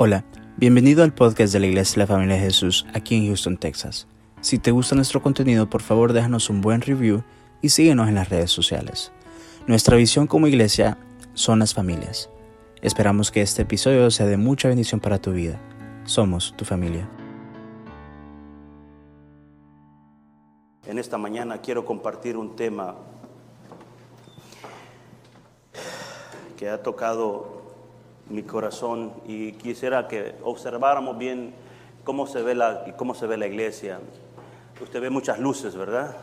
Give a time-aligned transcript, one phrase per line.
[0.00, 0.24] Hola,
[0.56, 4.06] bienvenido al podcast de la Iglesia de la Familia de Jesús aquí en Houston, Texas.
[4.40, 7.24] Si te gusta nuestro contenido, por favor déjanos un buen review
[7.62, 9.10] y síguenos en las redes sociales.
[9.66, 10.98] Nuestra visión como iglesia
[11.34, 12.30] son las familias.
[12.80, 15.58] Esperamos que este episodio sea de mucha bendición para tu vida.
[16.04, 17.08] Somos tu familia.
[20.86, 22.94] En esta mañana quiero compartir un tema
[26.56, 27.57] que ha tocado
[28.30, 31.54] mi corazón y quisiera que observáramos bien
[32.04, 34.00] cómo se ve la, cómo se ve la iglesia.
[34.80, 36.16] Usted ve muchas luces, ¿verdad?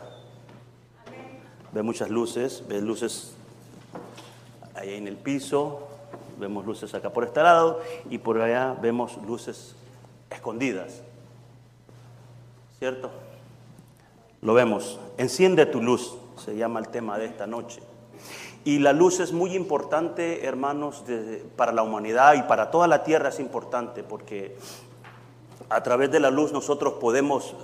[1.72, 3.34] Ve muchas luces, ve luces
[4.74, 5.88] ahí en el piso,
[6.38, 9.74] vemos luces acá por este lado y por allá vemos luces
[10.30, 11.02] escondidas.
[12.78, 13.10] ¿Cierto?
[14.42, 15.00] Lo vemos.
[15.18, 17.80] Enciende tu luz, se llama el tema de esta noche.
[18.66, 21.04] Y la luz es muy importante, hermanos,
[21.54, 24.56] para la humanidad y para toda la tierra es importante porque
[25.68, 27.54] a través de la luz nosotros podemos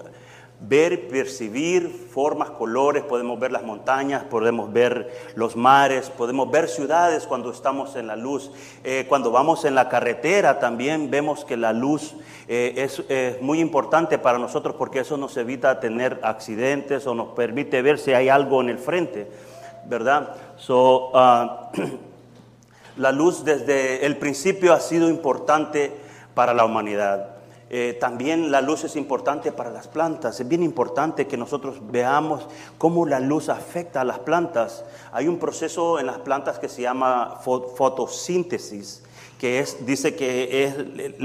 [0.60, 7.26] ver, percibir formas, colores, podemos ver las montañas, podemos ver los mares, podemos ver ciudades
[7.26, 8.52] cuando estamos en la luz.
[8.84, 12.14] Eh, cuando vamos en la carretera también vemos que la luz
[12.46, 17.30] eh, es, es, muy importante para nosotros porque eso nos evita tener accidentes o nos
[17.30, 19.51] permite ver si hay algo en el frente.
[19.86, 20.34] ¿Verdad?
[20.56, 21.70] So, uh,
[22.96, 25.92] la luz desde el principio ha sido importante
[26.34, 27.28] para la humanidad.
[27.74, 30.38] Eh, también la luz es importante para las plantas.
[30.38, 34.84] Es bien importante que nosotros veamos cómo la luz afecta a las plantas.
[35.10, 39.02] Hay un proceso en las plantas que se llama fotosíntesis,
[39.38, 41.16] que dice que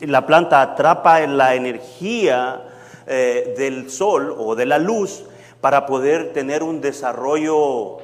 [0.00, 2.62] la planta atrapa la energía
[3.06, 5.24] eh, del sol o de la luz
[5.60, 7.98] para poder tener un desarrollo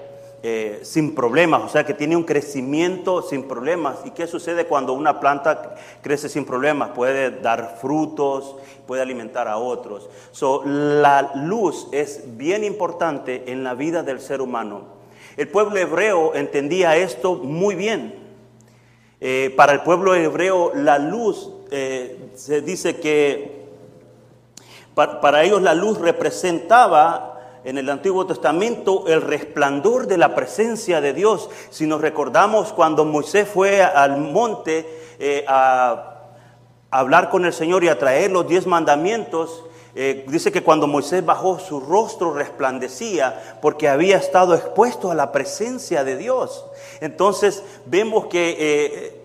[0.46, 4.00] eh, sin problemas, o sea, que tiene un crecimiento sin problemas.
[4.04, 6.90] ¿Y qué sucede cuando una planta crece sin problemas?
[6.90, 10.10] Puede dar frutos, puede alimentar a otros.
[10.32, 14.82] So, la luz es bien importante en la vida del ser humano.
[15.38, 18.14] El pueblo hebreo entendía esto muy bien.
[19.22, 23.64] Eh, para el pueblo hebreo la luz eh, se dice que
[24.94, 27.33] para ellos la luz representaba
[27.64, 31.48] en el Antiguo Testamento el resplandor de la presencia de Dios.
[31.70, 34.86] Si nos recordamos cuando Moisés fue al monte
[35.18, 36.10] eh, a,
[36.90, 39.64] hablar con el Señor y a traer los diez mandamientos,
[39.96, 45.32] eh, dice que cuando Moisés bajó su rostro resplandecía porque había estado expuesto a la
[45.32, 46.66] presencia de Dios.
[47.00, 48.56] Entonces vemos que...
[48.58, 49.20] Eh,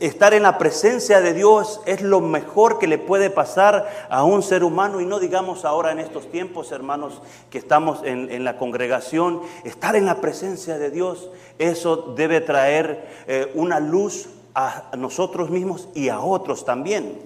[0.00, 4.42] Estar en la presencia de Dios es lo mejor que le puede pasar a un
[4.42, 9.42] ser humano y no digamos ahora en estos tiempos, hermanos, que estamos en, la congregación,
[9.62, 11.28] estar en la presencia de Dios,
[11.58, 17.18] eso debe traer eh, una luz a nosotros mismos y a otros también.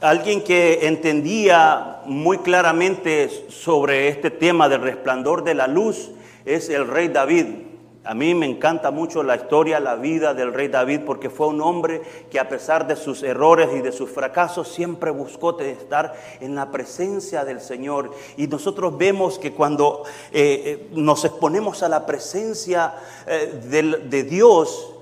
[0.00, 6.12] Alguien que entendía muy claramente sobre este tema del resplandor de la luz
[6.44, 7.71] es el rey David.
[8.04, 11.60] A mí me encanta mucho la historia, la vida del rey David, porque fue un
[11.60, 16.56] hombre que a pesar de sus errores y de sus fracasos, siempre buscó estar en
[16.56, 18.10] la presencia del Señor.
[18.36, 20.02] Y nosotros vemos que cuando
[20.32, 24.94] eh, eh, nos exponemos a la presencia eh, de Dios,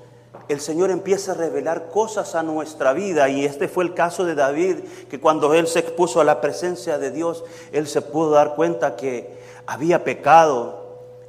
[0.49, 3.31] el Señor empieza a revelar cosas a nuestra vida.
[3.31, 4.77] Y este fue el caso de David,
[5.09, 8.94] que cuando él se expuso a la presencia de Dios, él se pudo dar cuenta
[8.94, 10.80] que había pecado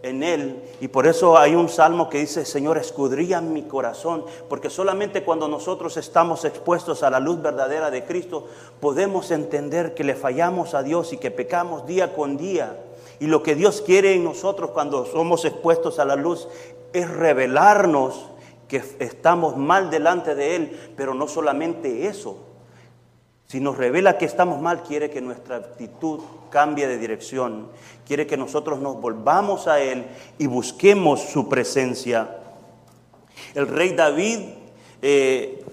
[0.04, 0.62] en Él.
[0.80, 5.48] Y por eso hay un salmo que dice, Señor, escudría mi corazón, porque solamente cuando
[5.48, 8.48] nosotros estamos expuestos a la luz verdadera de Cristo,
[8.80, 12.78] podemos entender que le fallamos a Dios y que pecamos día con día.
[13.20, 16.48] Y lo que Dios quiere en nosotros cuando somos expuestos a la luz
[16.94, 18.28] es revelarnos
[18.68, 22.38] que estamos mal delante de Él, pero no solamente eso,
[23.52, 27.68] si nos revela que estamos mal, quiere que nuestra actitud cambie de dirección.
[28.08, 30.06] Quiere que nosotros nos volvamos a Él
[30.38, 32.38] y busquemos su presencia.
[33.54, 34.40] El rey David,
[35.02, 35.66] eh,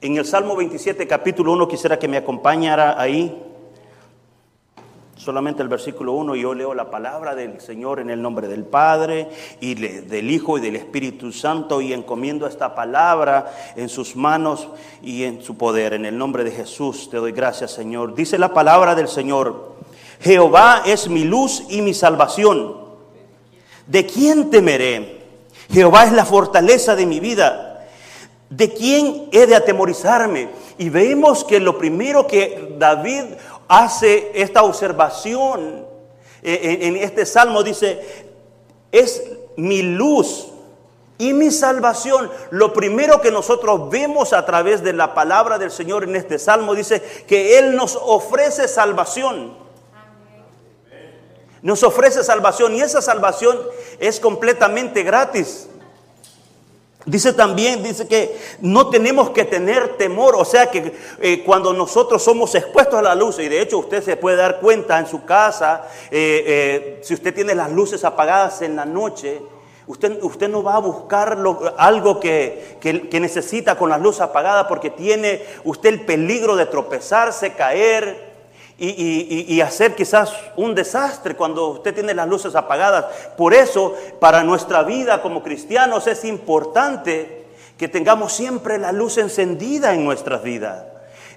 [0.00, 3.51] en el Salmo 27, capítulo 1, quisiera que me acompañara ahí
[5.22, 9.28] solamente el versículo 1, yo leo la palabra del Señor en el nombre del Padre
[9.60, 14.68] y del Hijo y del Espíritu Santo y encomiendo esta palabra en sus manos
[15.00, 15.92] y en su poder.
[15.92, 18.14] En el nombre de Jesús te doy gracias, Señor.
[18.14, 19.76] Dice la palabra del Señor,
[20.20, 22.76] Jehová es mi luz y mi salvación.
[23.86, 25.22] ¿De quién temeré?
[25.70, 27.86] Jehová es la fortaleza de mi vida.
[28.50, 30.48] ¿De quién he de atemorizarme?
[30.76, 33.24] Y vemos que lo primero que David
[33.68, 35.86] hace esta observación
[36.42, 38.00] en este salmo, dice,
[38.90, 39.22] es
[39.56, 40.48] mi luz
[41.18, 42.30] y mi salvación.
[42.50, 46.74] Lo primero que nosotros vemos a través de la palabra del Señor en este salmo
[46.74, 49.56] dice que Él nos ofrece salvación.
[51.62, 53.56] Nos ofrece salvación y esa salvación
[54.00, 55.68] es completamente gratis.
[57.04, 62.22] Dice también, dice que no tenemos que tener temor, o sea que eh, cuando nosotros
[62.22, 65.24] somos expuestos a la luz, y de hecho usted se puede dar cuenta en su
[65.24, 69.42] casa, eh, eh, si usted tiene las luces apagadas en la noche,
[69.88, 71.36] usted, usted no va a buscar
[71.76, 77.54] algo que, que necesita con las luces apagadas porque tiene usted el peligro de tropezarse,
[77.54, 78.31] caer,
[78.84, 83.06] y, hacer quizás un desastre cuando usted tiene las luces apagadas.
[83.36, 87.46] Por eso, para nuestra vida como cristianos es importante
[87.78, 90.84] que tengamos siempre la luz encendida en nuestras vidas,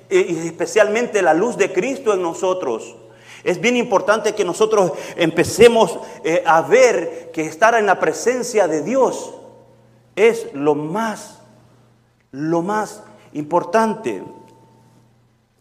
[0.09, 2.95] y especialmente la luz de Cristo en nosotros.
[3.43, 8.81] Es bien importante que nosotros empecemos eh, a ver que estar en la presencia de
[8.81, 9.35] Dios
[10.15, 11.41] es lo más,
[12.31, 13.03] lo más
[13.33, 14.23] importante.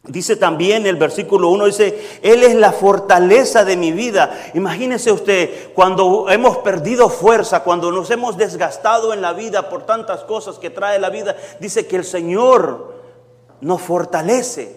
[0.06, 4.50] Dice también el versículo 1, dice, Él es la fortaleza de mi vida.
[4.52, 10.22] Imagínese usted, cuando hemos perdido fuerza, cuando nos hemos desgastado en la vida por tantas
[10.24, 12.92] cosas que trae la vida, dice que el Señor
[13.62, 14.76] nos fortalece.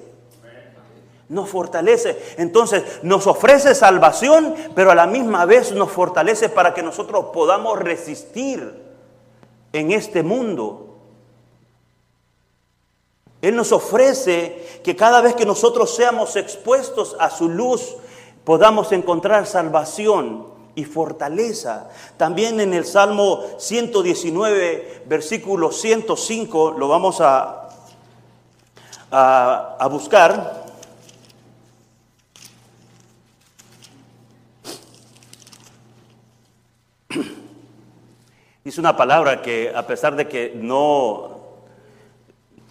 [1.27, 2.17] Nos fortalece.
[2.37, 7.77] Entonces nos ofrece salvación, pero a la misma vez nos fortalece para que nosotros podamos
[7.77, 8.81] resistir
[9.73, 10.86] en este mundo
[13.47, 17.95] él nos ofrece que cada vez que nosotros seamos expuestos a su luz,
[18.43, 21.89] podamos encontrar salvación y fortaleza.
[22.17, 27.69] También en el Salmo 119, versículo 105, lo vamos a,
[29.09, 30.65] a, buscar.
[38.65, 41.36] Dice una palabra que a pesar de que no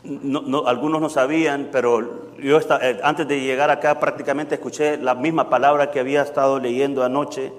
[0.07, 5.51] no, algunos no sabían, pero yo eh, antes de llegar acá prácticamente escuché la misma
[5.51, 7.53] palabra que había estado leyendo anoche.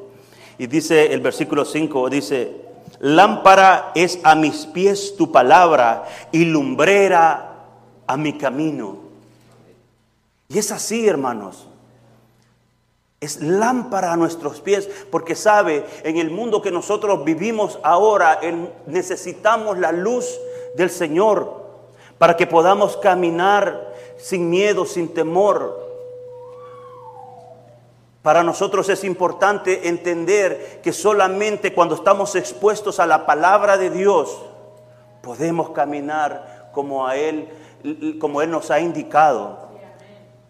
[0.58, 2.56] Y dice el versículo 5, dice,
[3.00, 7.56] lámpara es a mis pies tu palabra y lumbrera
[8.08, 9.00] a mi camino.
[10.48, 11.68] Y es así, hermanos.
[13.20, 18.40] Es lámpara a nuestros pies, porque sabe, en el mundo que nosotros vivimos ahora,
[18.86, 20.40] necesitamos la luz
[20.76, 21.67] del Señor
[22.18, 25.88] para que podamos caminar sin miedo, sin temor.
[28.22, 34.38] Para nosotros es importante entender que solamente cuando estamos expuestos a la palabra de Dios
[35.22, 37.48] podemos caminar como a él
[38.20, 39.68] como él nos ha indicado.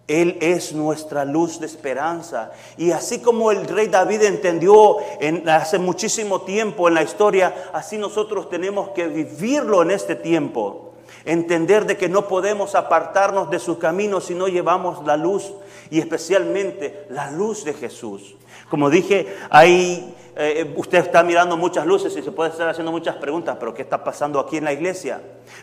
[0.07, 2.51] Él es nuestra luz de esperanza.
[2.77, 7.97] Y así como el rey David entendió en, hace muchísimo tiempo en la historia, así
[7.97, 10.86] nosotros tenemos que vivirlo en este tiempo
[11.25, 15.51] entender de que no podemos apartarnos de su camino si no llevamos la luz
[15.89, 18.35] y especialmente la luz de Jesús.
[18.69, 23.15] Como dije, ahí eh, usted está mirando muchas luces y se puede estar haciendo muchas
[23.15, 25.19] preguntas, pero ¿qué está pasando aquí en la iglesia?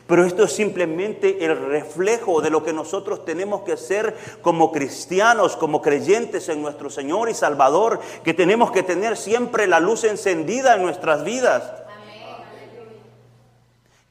[0.07, 5.57] Pero esto es simplemente el reflejo de lo que nosotros tenemos que ser como cristianos,
[5.57, 10.75] como creyentes en nuestro Señor y Salvador, que tenemos que tener siempre la luz encendida
[10.75, 11.84] en nuestras vidas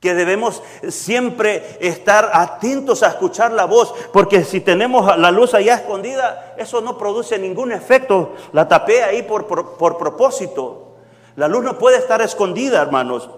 [0.04, 5.76] que debemos siempre estar atentos a escuchar la voz, porque si tenemos la luz allá
[5.76, 10.98] escondida, eso no produce ningún efecto, la tapé ahí por, propósito.
[11.38, 13.30] La luz no puede estar escondida, hermanos.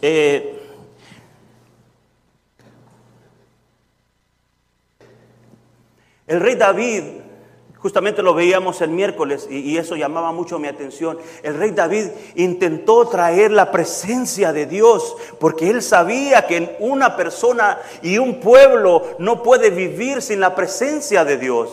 [0.00, 0.58] Eh,
[6.26, 7.04] el rey David
[7.86, 11.20] Justamente lo veíamos el miércoles y, eso llamaba mucho mi atención.
[11.44, 17.78] El rey David intentó traer la presencia de Dios porque él sabía que una persona
[18.02, 21.70] y un pueblo no puede vivir sin la presencia de Dios.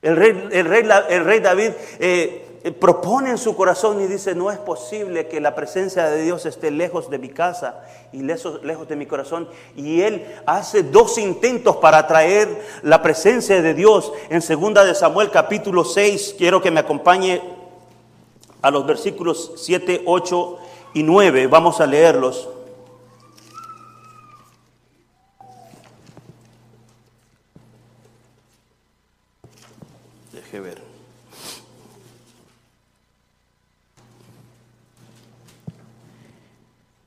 [0.00, 2.47] El rey, el rey, el rey David eh,
[2.80, 6.70] propone en su corazón y dice, no es posible que la presencia de Dios esté
[6.70, 9.48] lejos de mi casa y lejos, lejos de mi corazón.
[9.76, 12.48] Y él hace dos intentos para traer
[12.82, 14.12] la presencia de Dios.
[14.30, 17.42] En segunda de Samuel capítulo 6, quiero que me acompañe
[18.62, 20.58] a los versículos 7, 8
[20.94, 21.46] y 9.
[21.46, 22.48] Vamos a leerlos.
[30.32, 30.88] Deje ver.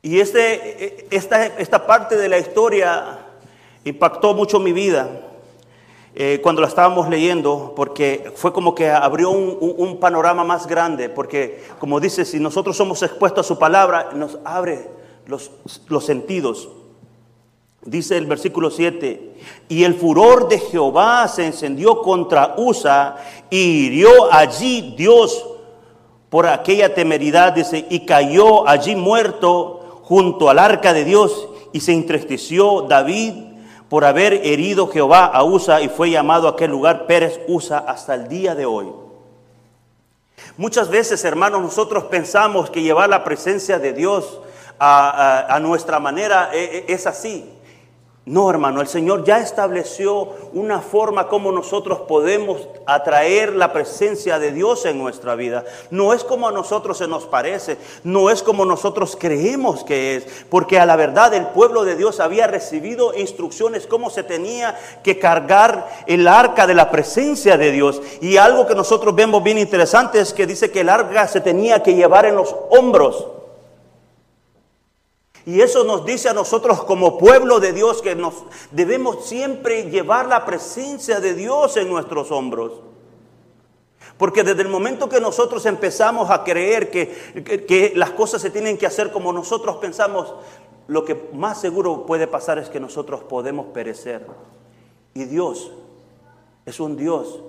[0.03, 3.19] Y este, esta, esta parte de la historia
[3.83, 5.09] impactó mucho mi vida.
[6.13, 11.63] eh, cuando la estábamos leyendo, porque fue como que abrió un, panorama más grande, porque
[11.79, 14.89] como dice, si nosotros somos expuestos a su palabra, nos abre
[15.25, 15.51] los,
[15.87, 16.67] los sentidos.
[17.83, 19.35] Dice el versículo 7,
[19.69, 23.15] y el furor de Jehová se encendió contra Usa
[23.49, 25.45] y hirió allí Dios
[26.29, 29.80] por aquella temeridad, dice, y cayó allí muerto
[30.11, 33.31] junto al arca de Dios y se entristeció David
[33.87, 38.15] por haber herido Jehová a Usa y fue llamado a aquel lugar Pérez Usa hasta
[38.15, 38.87] el día de hoy.
[40.57, 44.41] Muchas veces, hermanos, nosotros pensamos que llevar la presencia de Dios
[44.77, 47.49] a, nuestra manera eh, eh, es así.
[48.23, 54.51] No, hermano, el Señor ya estableció una forma como nosotros podemos atraer la presencia de
[54.51, 55.65] Dios en nuestra vida.
[55.89, 60.45] No es como a nosotros se nos parece, no es como nosotros creemos que es,
[60.51, 65.17] porque a la verdad el pueblo de Dios había recibido instrucciones cómo se tenía que
[65.17, 68.03] cargar el arca de la presencia de Dios.
[68.21, 71.81] Y algo que nosotros vemos bien interesante es que dice que el arca se tenía
[71.81, 73.40] que llevar en los hombros.
[75.45, 80.27] Y eso nos dice a nosotros como pueblo de Dios que nos debemos siempre llevar
[80.27, 82.73] la presencia de Dios en nuestros hombros.
[84.17, 88.77] Porque desde el momento que nosotros empezamos a creer que, que, las cosas se tienen
[88.77, 90.35] que hacer como nosotros pensamos,
[90.87, 94.27] lo que más seguro puede pasar es que nosotros podemos perecer.
[95.15, 95.71] Y Dios
[96.67, 97.39] es un Dios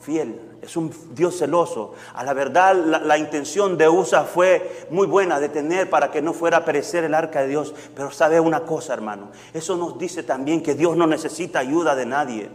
[0.00, 1.94] fiel, es un Dios celoso.
[2.14, 6.32] A la verdad, la, intención de Usa fue muy buena, de tener para que no
[6.32, 7.72] fuera a perecer el arca de Dios.
[7.94, 12.06] Pero sabe una cosa, hermano, eso nos dice también que Dios no necesita ayuda de
[12.06, 12.50] nadie.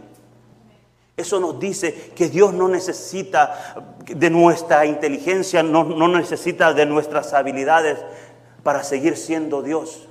[1.16, 7.32] Eso nos dice que Dios no necesita de nuestra inteligencia, no, no necesita de nuestras
[7.32, 7.98] habilidades
[8.62, 10.06] para seguir siendo Dios.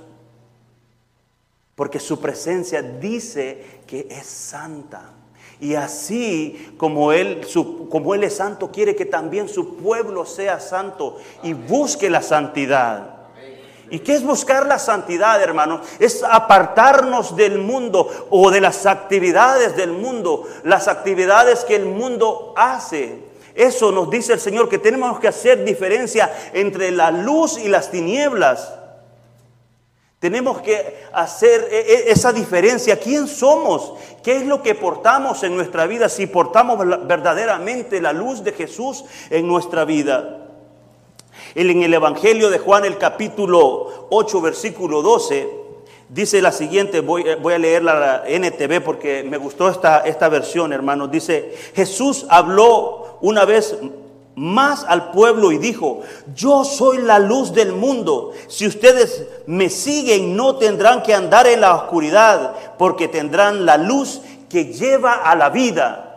[1.76, 5.21] Porque su presencia dice que es santa.
[5.62, 7.46] Y así como él,
[7.88, 13.28] como él es santo, quiere que también su pueblo sea santo y busque la santidad.
[13.88, 15.82] ¿Y qué es buscar la santidad, hermanos?
[16.00, 22.54] Es apartarnos del mundo o de las actividades del mundo, las actividades que el mundo
[22.56, 23.20] hace.
[23.54, 27.88] Eso nos dice el Señor, que tenemos que hacer diferencia entre la luz y las
[27.88, 28.81] tinieblas.
[30.22, 32.96] Tenemos que hacer e, e, esa diferencia.
[32.96, 33.94] ¿Quién somos?
[34.22, 36.08] ¿Qué es lo que portamos en nuestra vida?
[36.08, 40.46] Si portamos verdaderamente la luz de Jesús en nuestra vida.
[41.56, 45.48] En el Evangelio de Juan, el capítulo 8, versículo 12,
[46.08, 50.28] dice la siguiente, voy, eh, voy a leer la NTV porque me gustó esta, esta
[50.28, 51.10] versión, hermanos.
[51.10, 53.76] Dice, Jesús habló una vez
[54.34, 56.00] más al pueblo y dijo,
[56.34, 58.32] yo soy la luz del mundo.
[58.48, 64.22] Si ustedes me siguen no tendrán que andar en la oscuridad, porque tendrán la luz
[64.48, 66.08] que lleva a la vida.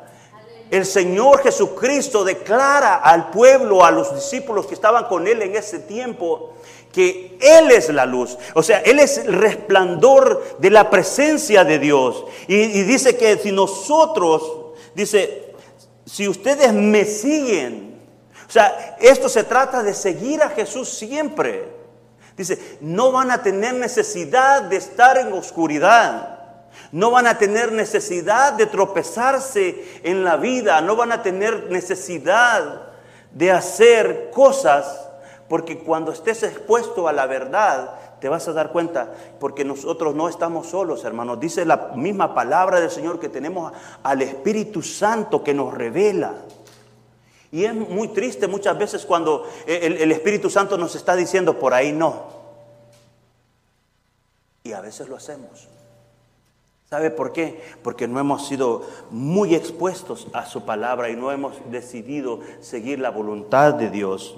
[0.71, 5.79] El Señor Jesucristo declara al pueblo, a los discípulos que estaban con él en ese
[5.79, 6.55] tiempo,
[6.95, 8.37] que Él es la luz.
[8.53, 12.23] O sea, Él es el resplandor de la presencia de Dios.
[12.47, 14.41] Y, dice que si nosotros,
[14.95, 15.53] dice,
[16.05, 17.84] si ustedes me siguen,
[18.47, 21.67] o sea, esto se trata de seguir a Jesús siempre.
[22.37, 26.39] Dice, no van a tener necesidad de estar en oscuridad.
[26.91, 30.81] No van a tener necesidad de tropezarse en la vida.
[30.81, 32.89] No van a tener necesidad
[33.31, 35.09] de hacer cosas.
[35.47, 40.27] Porque cuando estés expuesto a la verdad, te vas a dar cuenta, porque nosotros no
[40.27, 41.39] estamos solos, hermanos.
[41.39, 43.71] Dice la misma palabra del Señor que tenemos
[44.01, 46.33] al Espíritu Santo que nos revela.
[47.51, 51.91] Y es muy triste muchas veces cuando el, Espíritu Santo nos está diciendo, por ahí
[51.91, 52.23] no.
[54.63, 55.67] Y a veces lo hacemos.
[56.89, 57.61] ¿Sabe por qué?
[57.83, 63.09] Porque no hemos sido muy expuestos a su palabra y no hemos decidido seguir la
[63.09, 64.35] voluntad de Dios.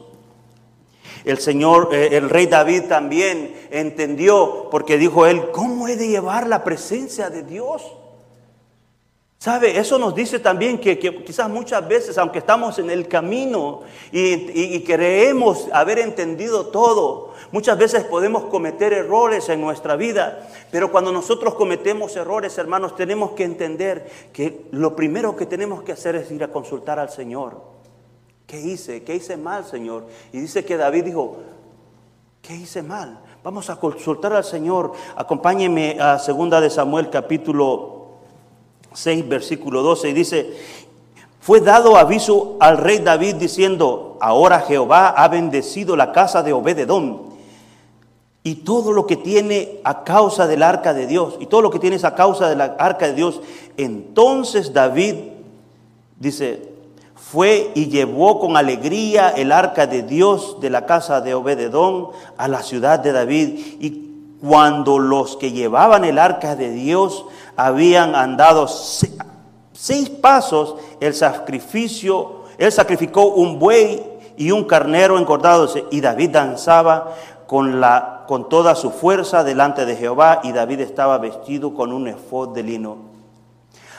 [1.25, 6.47] El Señor, eh, el rey David también entendió, porque dijo él, ¿cómo he de llevar
[6.47, 7.83] la presencia de Dios?
[9.39, 9.77] ¿Sabe?
[9.77, 15.67] Eso nos dice también que, quizás muchas veces, aunque estamos en el camino y, creemos
[15.71, 20.49] haber entendido todo, muchas veces podemos cometer errores en nuestra vida.
[20.71, 25.91] Pero cuando nosotros cometemos errores, hermanos, tenemos que entender que lo primero que tenemos que
[25.91, 27.61] hacer es ir a consultar al Señor.
[28.47, 29.03] ¿Qué hice?
[29.03, 30.07] ¿Qué hice mal, Señor?
[30.33, 31.37] Y dice que David dijo,
[32.41, 33.19] ¿qué hice mal?
[33.43, 34.93] Vamos a consultar al Señor.
[35.15, 37.96] Acompáñeme a segunda de Samuel capítulo
[38.97, 40.53] 6, versículo 12, y dice,
[41.39, 47.21] fue dado aviso al rey David diciendo, ahora Jehová ha bendecido la casa de Obededón
[48.41, 51.77] y todo lo que tiene a causa del arca de Dios, y todo lo que
[51.77, 53.41] tienes a causa de la arca de Dios.
[53.77, 55.15] Entonces David,
[56.19, 56.67] dice,
[57.13, 62.47] fue y llevó con alegría el arca de Dios de la casa de Obededón a
[62.47, 63.59] la ciudad de David.
[63.79, 64.07] Y
[64.41, 67.25] cuando los que llevaban el arca de Dios
[67.57, 74.01] habían andado seis pasos, el sacrificio, él sacrificó un buey
[74.37, 77.15] y un carnero engordado y David danzaba
[77.47, 82.07] con, la, con toda su fuerza delante de Jehová y David estaba vestido con un
[82.07, 82.97] efod de lino.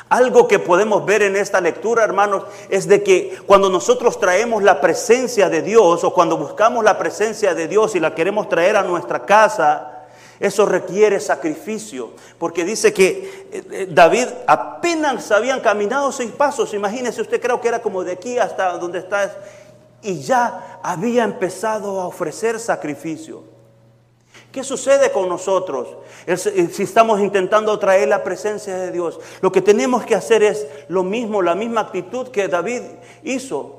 [0.08, 4.80] Algo que podemos ver en esta lectura, hermanos, es de que cuando nosotros traemos la
[4.80, 8.84] presencia de Dios o cuando buscamos la presencia de Dios y la queremos traer a
[8.84, 9.97] nuestra casa,
[10.40, 17.20] eso requiere sacrificio, porque dice que eh, eh, David apenas habían caminado seis pasos, imagínese
[17.20, 19.36] usted, creo que era como de aquí hasta donde está,
[20.02, 23.42] y ya había empezado a ofrecer sacrificio.
[24.52, 25.88] ¿Qué sucede con nosotros
[26.26, 29.20] eh, si estamos intentando traer la presencia de Dios?
[29.42, 32.82] Lo que tenemos que hacer es lo mismo, la misma actitud que David
[33.22, 33.74] hizo.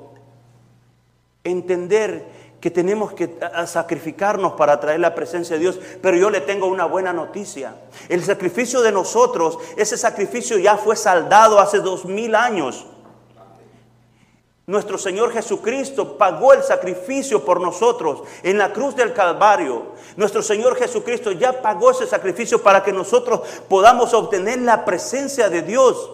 [1.42, 5.80] Entender que tenemos que sacrificarnos para traer la presencia de Dios.
[6.02, 7.74] Pero yo le tengo una buena noticia.
[8.08, 12.86] El sacrificio de nosotros, ese sacrificio ya fue saldado hace dos mil años.
[14.66, 19.86] Nuestro Señor Jesucristo pagó el sacrificio por nosotros en la cruz del Calvario.
[20.16, 25.62] Nuestro Señor Jesucristo ya pagó ese sacrificio para que nosotros podamos obtener la presencia de
[25.62, 26.12] Dios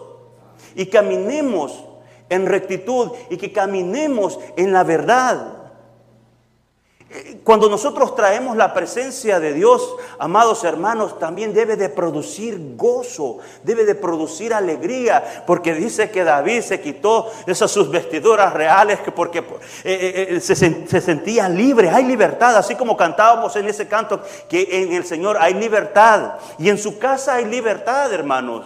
[0.74, 1.84] y caminemos
[2.30, 5.55] en rectitud y que caminemos en la verdad.
[7.44, 13.84] Cuando nosotros traemos la presencia de Dios, amados hermanos, también debe de producir gozo, debe
[13.84, 19.44] de producir alegría, porque dice que David se quitó esas sus vestiduras reales porque eh,
[19.84, 24.82] eh, eh, se, se sentía libre, hay libertad, así como cantábamos en ese canto, que
[24.82, 28.64] en el Señor hay libertad y en su casa hay libertad, hermanos.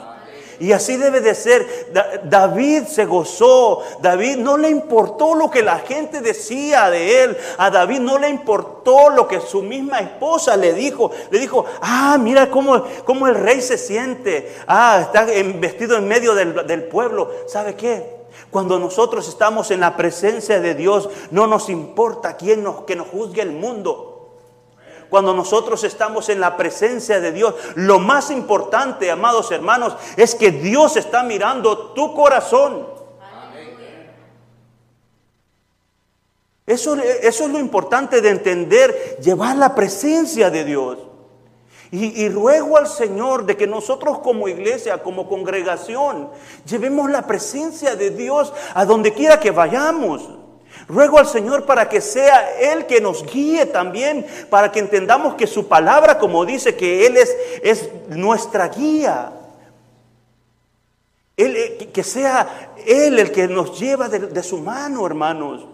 [0.61, 1.91] Y así debe de ser.
[2.25, 3.83] David se gozó.
[4.03, 7.37] David no le importó lo que la gente decía de él.
[7.57, 11.11] A David no le importó lo que su misma esposa le dijo.
[11.31, 14.55] Le dijo, ah, mira cómo, cómo el rey se siente.
[14.67, 17.31] Ah, está vestido en medio del, del pueblo.
[17.47, 18.21] ¿Sabe qué?
[18.51, 23.09] Cuando nosotros estamos en la presencia de Dios, no nos importa quién nos, que nos
[23.09, 24.10] juzgue el mundo
[25.11, 30.53] cuando nosotros estamos en la presencia de Dios, lo más importante, amados hermanos, es que
[30.53, 32.87] Dios está mirando tu corazón.
[36.67, 40.99] Eso, es lo importante de entender, llevar la presencia de Dios.
[41.91, 46.31] Y, y, ruego al Señor de que nosotros como iglesia, como congregación,
[46.65, 50.40] llevemos la presencia de Dios a donde quiera que vayamos.
[50.91, 55.47] Ruego al Señor para que sea Él que nos guíe también, para que entendamos que
[55.47, 59.33] su palabra, como dice, que Él es, es nuestra guía.
[61.37, 65.70] Él, eh, que sea Él el que nos lleva de su mano, hermanos.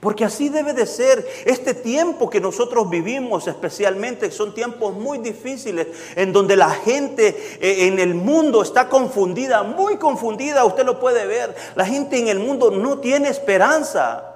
[0.00, 1.26] Porque así debe de ser.
[1.44, 7.28] Este tiempo que nosotros vivimos especialmente son tiempos muy difíciles en donde la gente
[7.60, 11.54] eh, en el mundo está confundida, muy confundida, usted lo puede ver.
[11.74, 14.26] La gente en el mundo no tiene esperanza.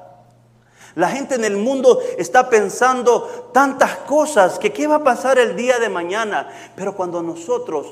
[0.97, 5.57] La gente en el mundo está pensando tantas cosas que qué va a pasar el
[5.57, 6.49] día de mañana.
[6.77, 7.87] Pero cuando nosotros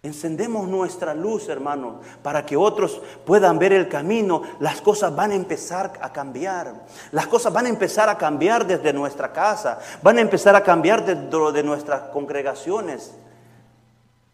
[0.00, 4.42] Encendemos nuestra luz, hermano, para que otros puedan ver el camino.
[4.60, 6.86] Las cosas van a empezar a cambiar.
[7.10, 9.80] Las cosas van a empezar a cambiar desde nuestra casa.
[10.02, 13.12] Van a empezar a cambiar dentro de nuestras congregaciones.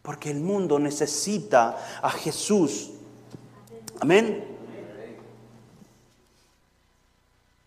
[0.03, 2.91] Porque el mundo necesita a Jesús.
[3.99, 4.45] Amén.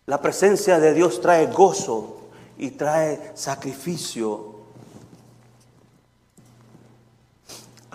[0.05, 4.48] La presencia de Dios trae gozo y trae sacrificio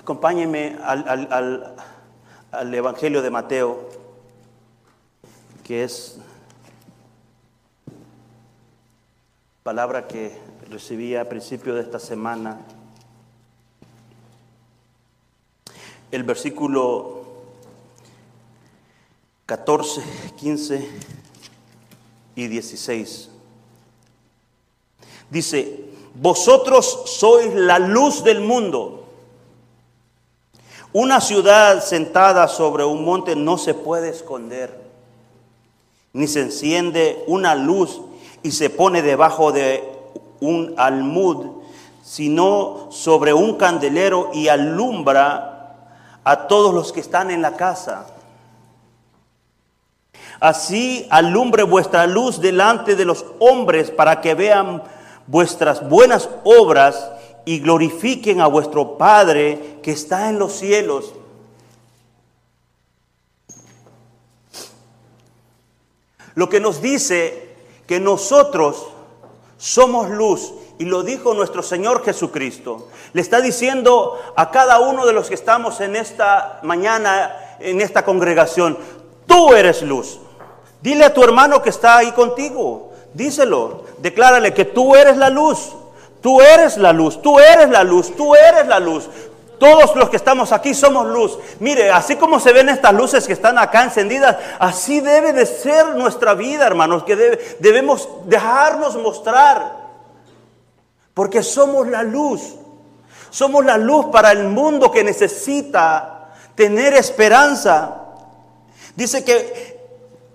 [0.05, 3.89] Acompáñenme al, Evangelio de Mateo,
[5.65, 6.19] que es
[9.63, 10.39] palabra que
[10.69, 12.61] recibí a principio de esta semana.
[16.11, 17.25] El versículo
[19.47, 20.03] 14,
[20.37, 20.91] 15
[22.37, 23.31] y 16.
[25.31, 29.04] Dice, vosotros sois la luz del mundo.
[30.97, 34.81] Una ciudad sentada sobre un monte no se puede esconder,
[36.13, 38.01] ni se enciende una luz
[38.45, 39.83] y se pone debajo de
[40.39, 41.47] un almud,
[42.05, 45.75] sino sobre un candelero y alumbra
[46.23, 48.07] a todos los que están en la casa.
[50.39, 54.81] Así alumbre vuestra luz delante de los hombres para que vean
[55.27, 57.11] vuestras buenas obras
[57.45, 61.13] y glorifiquen a vuestro Padre que está en los cielos.
[66.35, 67.55] Lo que nos dice
[67.87, 68.87] que nosotros
[69.57, 72.89] somos luz, y lo dijo nuestro Señor Jesucristo.
[73.13, 78.05] Le está diciendo a cada uno de los que estamos en esta mañana, en esta
[78.05, 78.77] congregación,
[79.27, 80.19] tú eres luz.
[80.83, 85.75] Dile a tu hermano que está ahí contigo, díselo, declárale que tú eres la luz.
[86.25, 89.11] Tú eres la luz, tú eres la luz, tú eres la luz.
[89.59, 91.39] Todos los que estamos aquí somos luz.
[91.61, 95.97] Mire, así como se ven estas luces que están acá encendidas, así debe de ser
[95.97, 97.15] nuestra vida, hermanos, que
[97.61, 99.71] debemos dejarnos mostrar.
[101.13, 102.55] Porque somos la luz.
[103.29, 107.97] Somos la luz para el mundo que necesita tener esperanza.
[108.97, 109.79] Dice que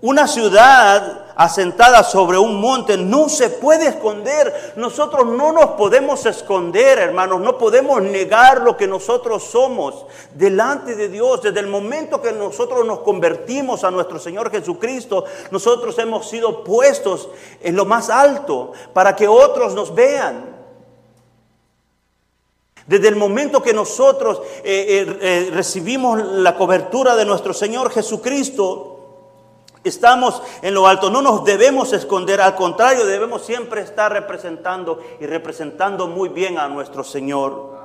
[0.02, 4.74] una ciudad asentada sobre un monte no se puede esconder.
[4.76, 7.40] Nosotros no nos podemos esconder, hermanos.
[7.40, 11.42] No podemos negar lo que nosotros somos delante de Dios.
[11.42, 17.30] Desde el momento que nosotros nos convertimos a nuestro Señor Jesucristo, nosotros hemos sido puestos
[17.62, 20.58] en lo más alto para que otros nos vean.
[22.86, 28.99] Desde el momento que nosotros eh, eh, eh, recibimos la cobertura de nuestro Señor Jesucristo,
[29.90, 35.26] Estamos en lo alto, no nos debemos esconder, al contrario, debemos siempre estar representando y
[35.26, 37.78] representando muy bien a nuestro Señor.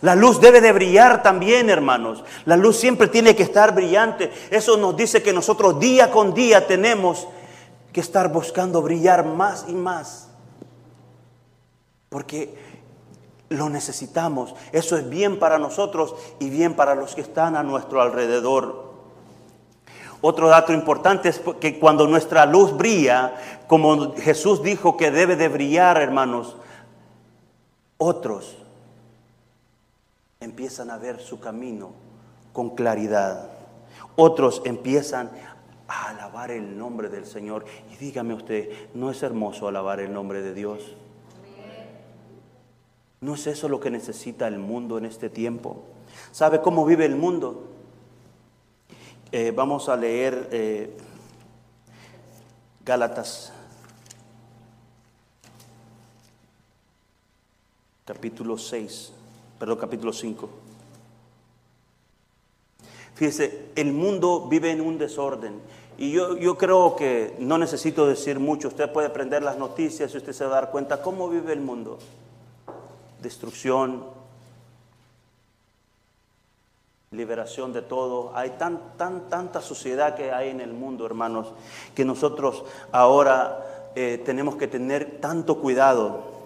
[0.00, 2.22] La luz debe de brillar también, hermanos.
[2.44, 4.30] La luz siempre tiene que estar brillante.
[4.50, 7.26] Eso nos dice que nosotros día con día tenemos
[7.92, 10.28] que estar buscando brillar más y más.
[12.08, 12.54] Porque
[13.48, 14.54] lo necesitamos.
[14.72, 18.87] Eso es bien para nosotros y bien para los que están a nuestro alrededor.
[20.20, 23.34] Otro dato importante es que cuando nuestra luz brilla,
[23.68, 26.56] como Jesús dijo que debe de brillar, hermanos,
[27.98, 28.56] otros
[30.40, 31.92] empiezan a ver su camino
[32.52, 33.50] con claridad.
[34.16, 35.30] Otros empiezan
[35.86, 37.64] a alabar el nombre del Señor.
[37.92, 40.96] Y dígame usted, ¿no es hermoso alabar el nombre de Dios?
[43.20, 45.82] ¿No es eso lo que necesita el mundo en este tiempo?
[46.32, 47.77] ¿Sabe cómo vive el mundo?
[49.30, 50.96] Eh, vamos a leer eh,
[52.84, 53.52] Gálatas,
[58.06, 59.12] capítulo 6,
[59.58, 60.48] perdón, capítulo 5.
[63.14, 65.60] Fíjese, el mundo vive en un desorden.
[65.98, 68.68] Y yo, yo creo que no necesito decir mucho.
[68.68, 71.60] Usted puede prender las noticias y usted se va a dar cuenta cómo vive el
[71.60, 71.98] mundo
[73.20, 74.04] destrucción,
[77.10, 78.32] liberación de todo.
[78.34, 81.52] Hay tan, tan, tanta suciedad que hay en el mundo, hermanos,
[81.94, 86.36] que nosotros ahora eh, tenemos que tener tanto cuidado.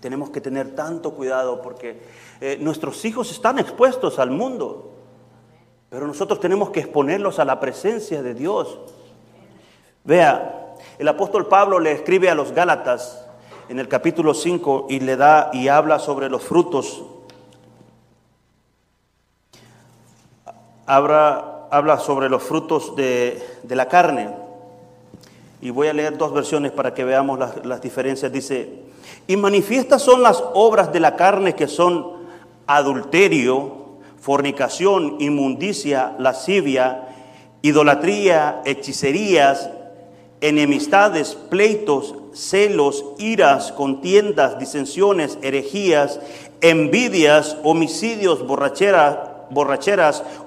[0.00, 2.02] Tenemos que tener tanto cuidado porque
[2.40, 4.92] eh, nuestros hijos están expuestos al mundo,
[5.90, 8.78] pero nosotros tenemos que exponerlos a la presencia de Dios.
[10.02, 13.26] Vea, el apóstol Pablo le escribe a los Gálatas
[13.68, 17.04] en el capítulo 5 y le da y habla sobre los frutos.
[20.86, 24.28] Habla, habla sobre los frutos de, la carne.
[25.60, 28.30] Y voy a leer dos versiones para que veamos las, las diferencias.
[28.30, 28.84] Dice,
[29.26, 32.12] y manifiestas son las obras de la carne que son
[32.66, 33.84] adulterio,
[34.20, 37.08] fornicación, inmundicia, lascivia,
[37.62, 39.70] idolatría, hechicerías,
[40.42, 46.20] enemistades, pleitos, celos, iras, contiendas, disensiones, herejías,
[46.60, 49.16] envidias, homicidios, borracheras,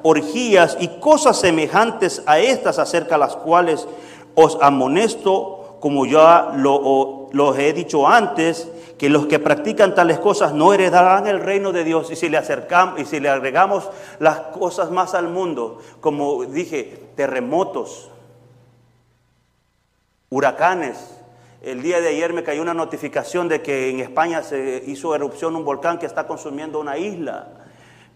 [0.03, 3.87] orgías y cosas semejantes a estas acerca las cuales
[4.35, 10.53] os amonesto, como ya lo, lo he dicho antes, que los que practican tales cosas
[10.53, 12.11] no heredarán el reino de Dios.
[12.11, 12.39] Y si le
[12.97, 18.09] y si le agregamos las cosas más al mundo, como dije, terremotos,
[20.29, 21.17] huracanes,
[21.61, 25.55] el día de ayer me cayó una notificación de que en España se hizo erupción
[25.55, 27.47] un volcán que está consumiendo una isla.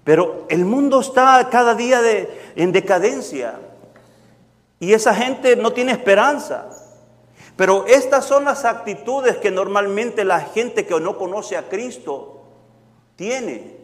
[0.04, 2.02] Pero el mundo está cada día
[2.56, 3.60] en decadencia
[4.80, 6.70] y esa gente no tiene esperanza.
[7.56, 12.42] Pero estas son las actitudes que normalmente la gente que no conoce a Cristo
[13.16, 13.78] tiene.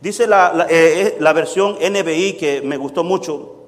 [0.00, 3.60] Dice la, eh, eh, la versión NBI que me gustó mucho.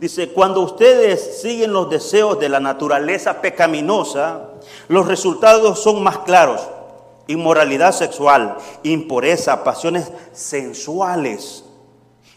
[0.00, 4.48] Dice, cuando ustedes siguen los deseos de la naturaleza pecaminosa,
[4.88, 6.66] los resultados son más claros.
[7.26, 11.64] Inmoralidad sexual, impureza, pasiones sensuales,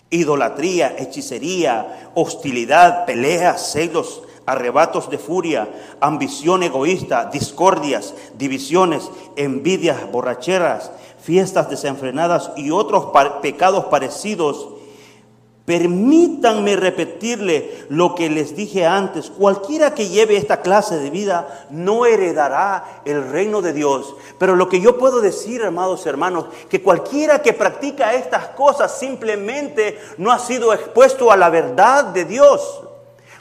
[0.10, 5.67] idolatría, hechicería, hostilidad, peleas, celos, arrebatos de furia,
[6.00, 13.08] ambición egoísta, discordias, divisiones, envidias, borracheras, fiestas desenfrenadas y otros
[13.41, 14.74] pecados parecidos
[15.65, 19.32] Permítanme repetirle lo que les dije antes.
[19.32, 24.15] Cualquiera que lleve esta clase de vida no heredará el reino de Dios.
[24.38, 29.97] Pero lo que yo puedo decir, amados hermanos, que cualquiera que practica estas cosas simplemente
[30.19, 32.84] no ha sido expuesto a la verdad de Dios.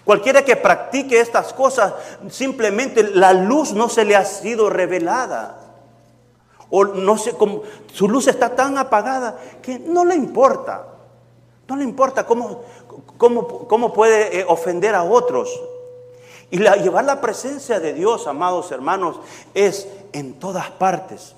[0.03, 1.93] Cualquiera que practique estas cosas,
[2.31, 5.61] simplemente la luz no se le ha sido revelada.
[6.71, 7.35] O no sé,
[7.93, 10.94] su luz está tan apagada que no le importa.
[11.69, 12.63] No le importa cómo,
[13.17, 15.51] cómo, puede eh, ofender a otros.
[16.51, 19.19] Y llevar la presencia de Dios, amados hermanos,
[19.55, 21.35] es en todas partes.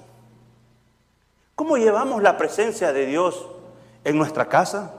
[1.55, 3.47] ¿Cómo llevamos la presencia de Dios
[4.05, 4.93] en nuestra casa?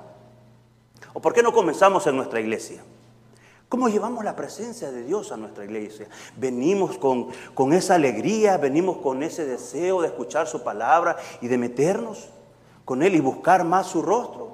[1.13, 2.81] ¿O por qué no comenzamos en nuestra iglesia?
[3.69, 6.07] ¿Cómo llevamos la presencia de Dios a nuestra iglesia?
[6.37, 11.57] Venimos con, con esa alegría, venimos con ese deseo de escuchar su palabra y de
[11.57, 12.29] meternos
[12.85, 14.46] con Él y buscar más su rostro.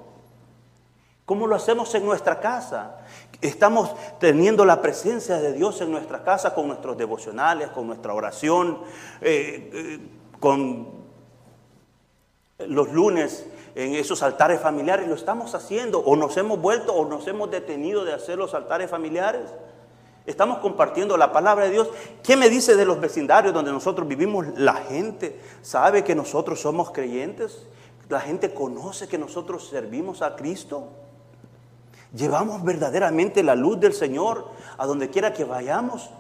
[1.26, 2.98] ¿Cómo lo hacemos en nuestra casa?
[3.42, 8.80] Estamos teniendo la presencia de Dios en nuestra casa con nuestros devocionales, con nuestra oración,
[9.22, 10.00] eh, eh,
[10.40, 11.04] con
[12.60, 15.08] los lunes en esos altares familiares.
[15.08, 16.00] ¿Lo estamos haciendo?
[16.00, 19.50] ¿O nos hemos vuelto o nos hemos detenido de hacer los altares familiares?
[20.26, 21.90] Estamos compartiendo la palabra de Dios.
[22.22, 24.48] ¿Qué me dice de los vecindarios donde nosotros vivimos?
[24.58, 27.66] La gente sabe que nosotros somos creyentes.
[28.10, 30.90] La gente conoce que nosotros servimos a Cristo.
[32.14, 34.48] Llevamos verdaderamente la luz del Señor
[34.78, 36.12] a donde quiera que vayamos.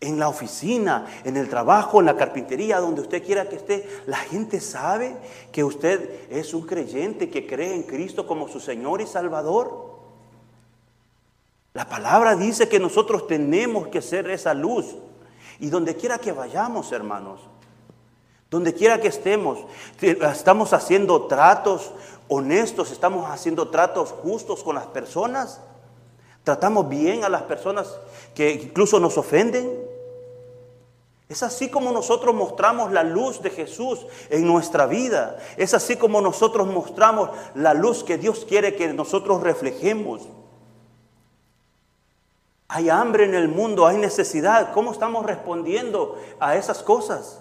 [0.00, 4.18] En la oficina, en el trabajo, en la carpintería, donde usted quiera que esté, la
[4.18, 5.16] gente sabe
[5.50, 9.98] que usted es un creyente que cree en Cristo como su Señor y Salvador.
[11.74, 14.94] La palabra dice que nosotros tenemos que ser esa luz.
[15.58, 17.40] Y donde quiera que vayamos, hermanos,
[18.50, 19.58] donde quiera que estemos,
[20.00, 21.90] estamos haciendo tratos
[22.28, 25.60] honestos, estamos haciendo tratos justos con las personas,
[26.44, 27.98] tratamos bien a las personas
[28.34, 29.86] que incluso nos ofenden.
[31.28, 35.38] Es así como nosotros mostramos la luz de Jesús en nuestra vida.
[35.58, 40.22] Es así como nosotros mostramos la luz que Dios quiere que nosotros reflejemos.
[42.68, 44.72] Hay hambre en el mundo, hay necesidad.
[44.72, 47.40] ¿Cómo estamos respondiendo a esas cosas?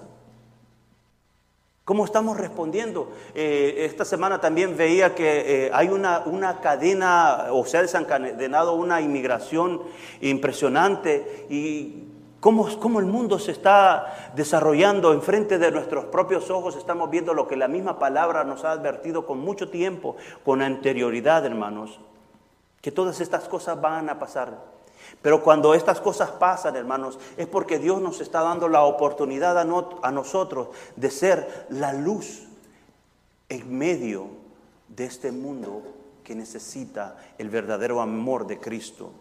[1.87, 3.13] ¿Cómo estamos respondiendo?
[3.33, 8.73] Eh, esta semana también veía que eh, hay una, una, cadena, o se ha desencadenado
[8.73, 9.83] una inmigración
[10.19, 12.03] impresionante y
[12.41, 16.75] cómo, cómo el mundo se está desarrollando enfrente de nuestros propios ojos.
[16.75, 21.45] Estamos viendo lo que la misma palabra nos ha advertido con mucho tiempo, con anterioridad,
[21.45, 22.01] hermanos,
[22.81, 24.76] que todas estas cosas van a pasar.
[25.21, 30.11] Pero cuando estas cosas pasan, hermanos, es porque Dios nos está dando la oportunidad a,
[30.11, 32.43] nosotros de ser la luz
[33.49, 34.27] en medio
[34.87, 35.81] de este mundo
[36.23, 39.11] que necesita el verdadero amor de Cristo.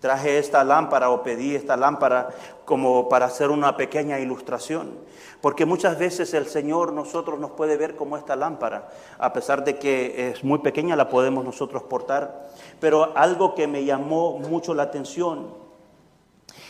[0.00, 2.28] Traje esta lámpara o pedí esta lámpara
[2.64, 4.92] como para hacer una pequeña ilustración,
[5.40, 9.78] porque muchas veces el Señor nosotros nos puede ver como esta lámpara, a pesar de
[9.78, 12.46] que es muy pequeña la podemos nosotros portar,
[12.80, 15.66] pero algo que me llamó mucho la atención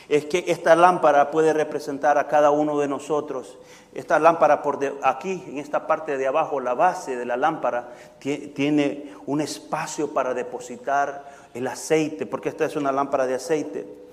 [0.08, 3.58] es que esta lámpara puede representar a cada uno de nosotros.
[3.92, 7.88] Esta lámpara por aquí, en esta parte de abajo, la base de la lámpara,
[8.20, 14.05] tiene un espacio para depositar el aceite, porque esta es una lámpara de aceite.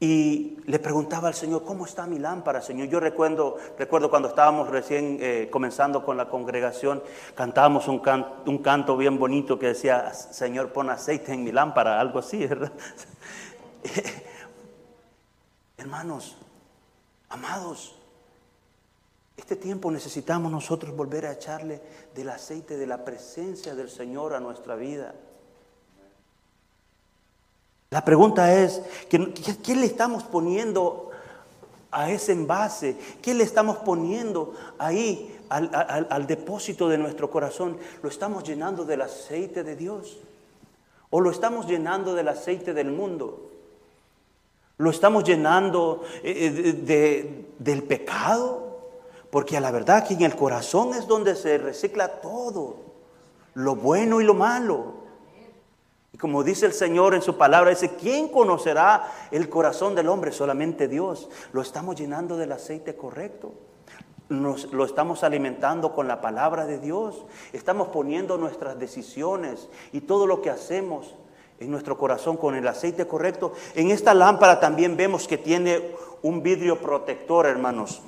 [0.00, 2.86] Y le preguntaba al Señor, ¿cómo está mi lámpara, Señor?
[2.86, 7.02] Yo recuerdo, recuerdo cuando estábamos recién eh, comenzando con la congregación,
[7.34, 8.00] cantábamos un,
[8.46, 12.72] un canto bien bonito que decía, Señor, pon aceite en mi lámpara, algo así, ¿verdad?
[15.76, 16.36] Hermanos,
[17.28, 17.98] amados,
[19.36, 21.80] este tiempo necesitamos nosotros volver a echarle
[22.14, 25.14] del aceite de la presencia del Señor a nuestra vida.
[27.90, 31.10] La pregunta es, ¿qué, le estamos poniendo
[31.90, 32.98] a ese envase?
[33.22, 37.78] ¿Qué le estamos poniendo ahí al, depósito de nuestro corazón?
[38.02, 40.18] ¿Lo estamos llenando del aceite de Dios?
[41.08, 43.50] ¿O lo estamos llenando del aceite del mundo?
[44.76, 48.68] ¿Lo estamos llenando eh, eh, del pecado?
[49.30, 52.76] Porque a la verdad que en el corazón es donde se recicla todo,
[53.54, 55.07] lo bueno y lo malo.
[56.12, 60.32] Y como dice el Señor en su palabra, dice, ¿quién conocerá el corazón del hombre?
[60.32, 61.28] Solamente Dios.
[61.52, 63.52] Lo estamos llenando del aceite correcto.
[64.28, 67.24] Nos, lo estamos alimentando con la palabra de Dios.
[67.52, 71.14] Estamos poniendo nuestras decisiones y todo lo que hacemos
[71.60, 73.52] en nuestro corazón con el aceite correcto.
[73.74, 78.02] En esta lámpara también vemos que tiene un vidrio protector, hermanos.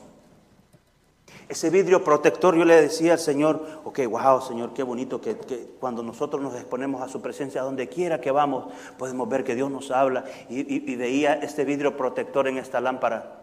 [1.50, 5.34] Ese vidrio protector, yo le decía al Señor, ok, wow, Señor, qué bonito que,
[5.80, 9.68] cuando nosotros nos exponemos a su presencia, donde quiera que vamos, podemos ver que Dios
[9.68, 10.24] nos habla.
[10.48, 13.40] y veía este vidrio protector en esta lámpara.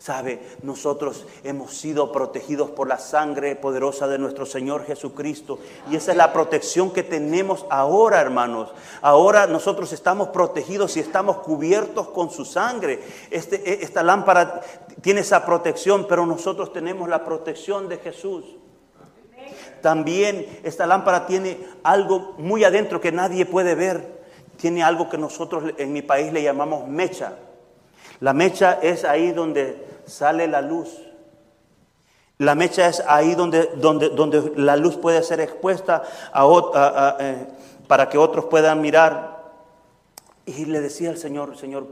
[0.00, 5.58] Sabe, nosotros hemos sido protegidos por la sangre poderosa de nuestro Señor Jesucristo.
[5.90, 8.72] Y esa es la protección que tenemos ahora, hermanos.
[9.02, 12.98] Ahora nosotros estamos protegidos y estamos cubiertos con su sangre.
[13.30, 14.62] Este, e, esta lámpara
[15.00, 18.44] tiene esa protección, pero nosotros tenemos la protección de Jesús.
[19.80, 24.20] También esta lámpara tiene algo muy adentro que nadie puede ver.
[24.56, 27.34] Tiene algo que nosotros en mi país le llamamos mecha.
[28.20, 30.90] La mecha es ahí donde sale la luz.
[32.36, 36.02] La mecha es ahí donde, donde, donde la luz puede ser expuesta
[37.18, 37.46] eh,
[37.86, 39.40] para que otros puedan mirar.
[40.46, 41.86] Y le decía al Señor, Señor,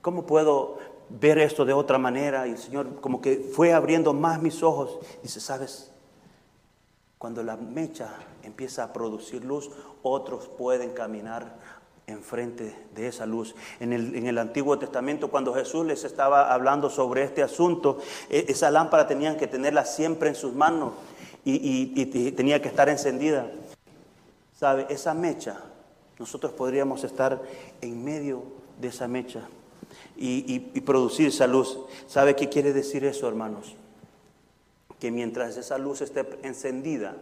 [0.00, 0.78] ¿cómo puedo
[1.10, 2.46] ver esto de otra manera?
[2.46, 4.98] Y el Señor como que fue abriendo más mis ojos.
[5.22, 5.90] Dice, ¿sabes?
[7.18, 8.10] Cuando la mecha
[8.42, 9.70] empieza a producir luz,
[10.02, 11.56] otros pueden caminar
[12.06, 13.54] enfrente de esa luz.
[13.80, 17.98] En el, Antiguo Testamento, cuando Jesús les estaba hablando sobre este asunto,
[18.30, 20.92] e, esa lámpara tenían que tenerla siempre en sus manos
[21.44, 23.50] y, tenía que estar encendida.
[24.58, 24.86] ¿Sabe?
[24.88, 25.60] Esa mecha,
[26.18, 27.40] nosotros podríamos estar
[27.80, 28.42] en medio
[28.80, 29.48] de esa mecha
[30.16, 31.78] y, producir esa luz.
[32.06, 33.74] ¿Sabe qué quiere decir eso, hermanos?
[34.98, 37.16] Que mientras esa luz esté encendida,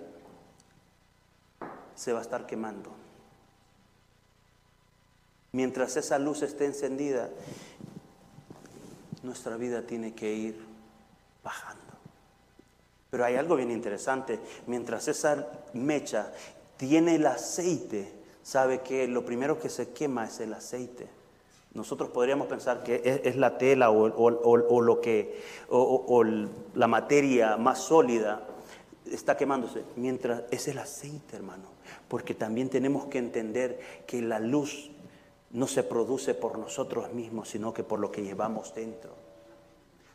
[1.95, 2.97] se va a estar quemando
[5.57, 7.31] mientras esa luz esté encendida,
[9.23, 10.63] nuestra vida tiene que ir
[11.43, 11.83] bajando.
[13.09, 16.31] Pero hay algo bien interesante, mientras esa mecha
[16.77, 21.09] tiene el aceite, sabe que lo primero que se quema es el aceite.
[21.77, 26.25] Nosotros podríamos pensar que es, la tela o, lo que, o,
[26.75, 28.47] la materia más sólida
[29.05, 31.65] está quemándose, mientras es el aceite, hermano.
[32.09, 34.91] Porque también tenemos que entender que la luz
[35.51, 39.11] no se produce por nosotros mismos, sino que por lo que llevamos dentro.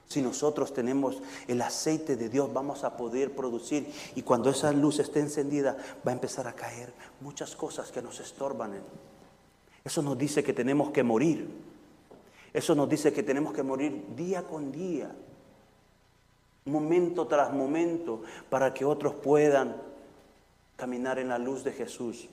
[0.07, 3.87] Si nosotros tenemos el aceite de Dios, vamos a poder producir.
[4.15, 8.19] Y cuando esa luz esté encendida, va a empezar a caer muchas cosas que nos
[8.19, 8.73] estorban.
[9.83, 11.47] Eso nos dice que tenemos que morir.
[12.53, 15.09] Eso nos dice que tenemos que morir día con día,
[16.65, 19.75] momento tras momento, para que otros puedan
[20.75, 22.27] caminar en la luz de Jesús.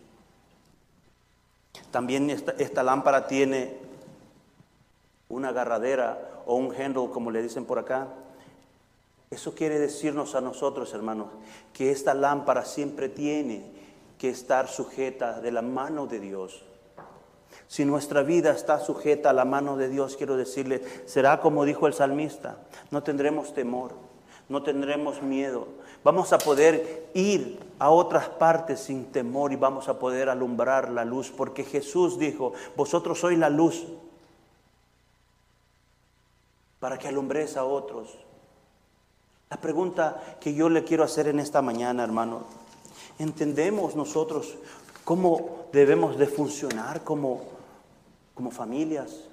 [1.90, 3.76] También esta, lámpara tiene
[5.28, 8.08] una agarradera o un handle, como le dicen por acá.
[9.30, 11.28] Eso quiere decirnos a nosotros, hermanos,
[11.72, 13.62] que esta lámpara siempre tiene
[14.18, 16.64] que estar sujeta de la mano de Dios.
[17.68, 21.86] Si nuestra vida está sujeta a la mano de Dios, quiero decirle, será como dijo
[21.86, 22.56] el salmista,
[22.90, 23.92] no tendremos temor,
[24.48, 25.68] no tendremos miedo,
[26.04, 31.04] Vamos a poder ir a otras partes sin temor y vamos a poder alumbrar la
[31.04, 33.84] luz, porque Jesús dijo, vosotros sois la luz
[36.78, 38.16] para que alumbres a otros.
[39.50, 42.44] La pregunta que yo le quiero hacer en esta mañana, hermano,
[43.18, 44.54] ¿entendemos nosotros
[45.04, 47.42] cómo debemos de funcionar como,
[48.38, 49.24] como familias?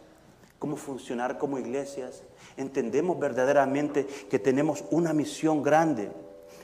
[0.57, 2.23] ¿Cómo funcionar como iglesias?
[2.57, 6.11] ¿Entendemos verdaderamente que tenemos una misión grande?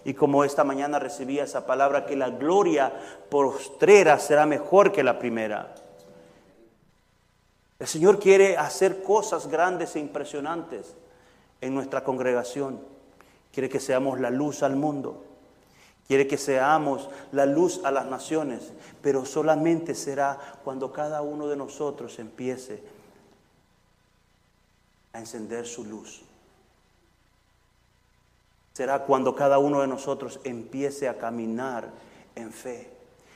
[0.05, 2.91] Y como esta mañana recibía esa palabra, que la gloria
[3.29, 5.75] postrera será mejor que la primera.
[7.77, 10.95] El Señor quiere hacer cosas grandes e impresionantes
[11.61, 12.79] en nuestra congregación.
[13.53, 15.30] Quiere que seamos la luz al mundo.
[16.07, 18.73] Quiere que seamos la luz a las naciones.
[19.01, 22.83] Pero solamente será cuando cada uno de nosotros empiece
[25.13, 26.23] a encender su luz
[28.73, 31.89] será cuando cada uno de nosotros empiece a caminar
[32.35, 32.89] en fe.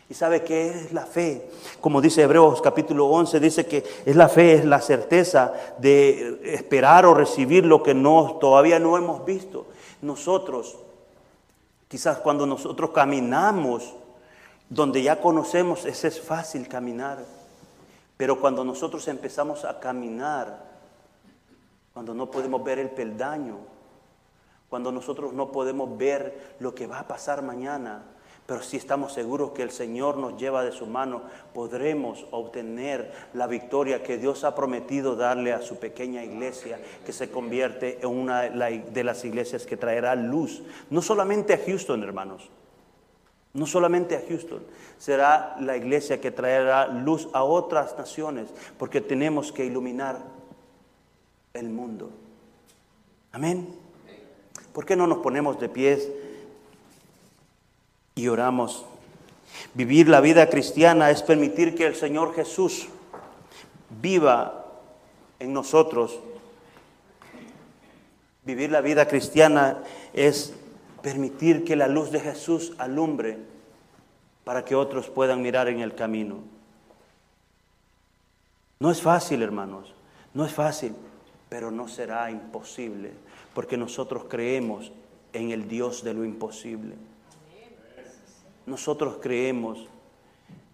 [0.10, 1.50] ¿Y sabe qué es la fe?
[1.82, 7.06] Como dice Hebreos capítulo 11, dice que es la fe, es la certeza de esperar
[7.06, 9.66] o recibir lo que no, todavía no hemos visto.
[10.02, 10.78] Nosotros,
[11.96, 13.96] quizás cuando nosotros caminamos,
[14.70, 17.20] donde ya conocemos, ese es fácil caminar.
[18.18, 20.62] Pero cuando nosotros empezamos a caminar,
[21.94, 23.60] cuando no podemos ver el peldaño,
[24.68, 28.04] cuando nosotros no podemos ver lo que va a pasar mañana,
[28.46, 31.24] pero si estamos seguros que el Señor nos lleva de su mano,
[31.54, 37.32] podremos obtener la victoria que Dios ha prometido darle a su pequeña iglesia, que se
[37.32, 42.50] convierte en una de las iglesias que traerá luz, no solamente a Houston, hermanos,
[43.54, 44.62] No solamente a Houston,
[45.00, 50.20] será la iglesia que traerá luz a otras naciones, porque tenemos que iluminar
[51.54, 52.12] el mundo.
[53.32, 53.74] Amén.
[54.74, 56.12] ¿Por qué no nos ponemos de pies
[58.16, 58.86] y oramos?
[59.74, 62.88] Vivir la vida cristiana es permitir que el Señor Jesús
[64.02, 64.66] viva
[65.40, 66.20] en nosotros.
[68.44, 70.54] Vivir la vida cristiana es
[71.02, 73.38] permitir que la luz de Jesús alumbre
[74.44, 76.38] para que otros puedan mirar en el camino.
[78.80, 79.94] No es fácil, hermanos,
[80.34, 80.94] no es fácil,
[81.50, 83.12] pero no será imposible,
[83.54, 84.92] porque nosotros creemos
[85.34, 86.96] en el Dios de lo imposible.
[88.66, 89.88] Nosotros creemos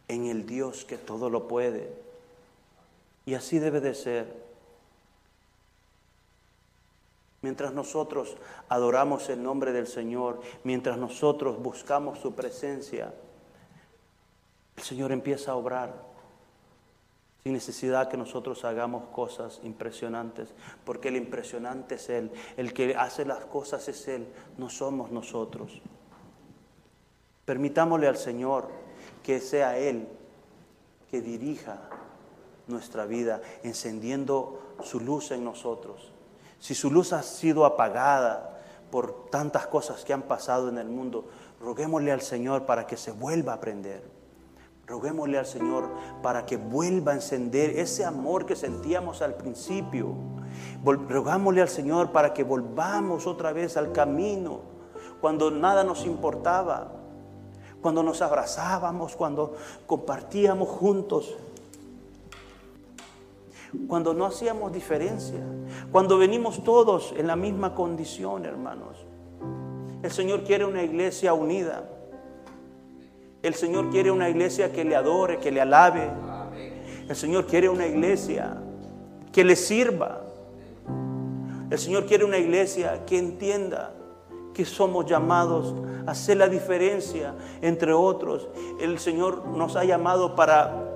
[0.07, 1.91] en el Dios que todo lo puede.
[3.25, 4.41] Y así debe de ser.
[7.41, 8.37] Mientras nosotros
[8.69, 13.13] adoramos el nombre del Señor, mientras nosotros buscamos su presencia,
[14.77, 16.11] el Señor empieza a obrar
[17.43, 20.53] sin necesidad que nosotros hagamos cosas impresionantes,
[20.85, 24.27] porque el impresionante es Él, el que hace las cosas es Él,
[24.57, 25.81] no somos nosotros.
[27.51, 28.69] Permitámosle al Señor
[29.23, 30.07] que sea Él
[31.09, 31.81] que dirija
[32.67, 36.13] nuestra vida, encendiendo su luz en nosotros.
[36.59, 38.57] Si su luz ha sido apagada
[38.89, 41.27] por tantas cosas que han pasado en el mundo,
[41.59, 44.01] roguémosle al Señor para que se vuelva a prender.
[44.87, 45.89] Roguémosle al Señor
[46.23, 50.15] para que vuelva a encender ese amor que sentíamos al principio.
[50.85, 54.61] Rogámosle al Señor para que volvamos otra vez al camino
[55.19, 57.00] cuando nada nos importaba,
[57.81, 59.55] cuando nos abrazábamos, cuando
[59.87, 61.35] compartíamos juntos,
[63.87, 65.39] cuando no hacíamos diferencia,
[65.91, 68.97] cuando venimos todos en la misma condición, hermanos.
[70.03, 71.89] El Señor quiere una iglesia unida.
[73.41, 76.09] El Señor quiere una iglesia que le adore, que le alabe.
[77.07, 78.57] El Señor quiere una iglesia
[79.31, 80.21] que le sirva.
[81.69, 83.93] El Señor quiere una iglesia que entienda
[84.61, 85.73] que somos llamados
[86.05, 87.33] a hacer la diferencia
[87.63, 88.47] entre otros.
[88.79, 90.87] El Señor nos ha llamado para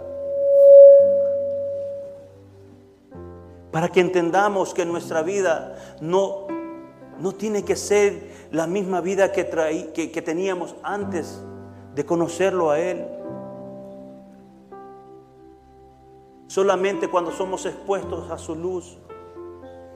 [3.71, 6.47] para que entendamos que nuestra vida no,
[7.19, 9.49] no tiene que ser la misma vida que,
[9.93, 11.41] que, que teníamos antes
[11.95, 13.05] de conocerlo a Él.
[16.47, 18.97] Solamente cuando somos expuestos a su luz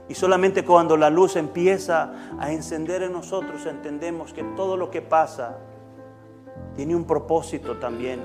[0.10, 5.04] y solamente cuando la luz empieza a encender en nosotros entendemos que todo lo que
[5.04, 5.60] pasa
[6.76, 8.20] tiene un propósito también.